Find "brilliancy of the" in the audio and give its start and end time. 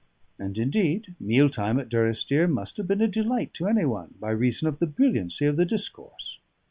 4.87-5.65